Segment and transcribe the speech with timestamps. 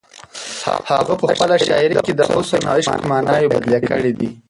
[0.91, 4.29] هغه په خپله شاعري کې د حسن او عشق ماناوې بدلې کړې دي.